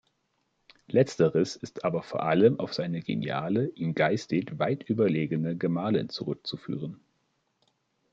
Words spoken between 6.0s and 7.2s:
zurückzuführen.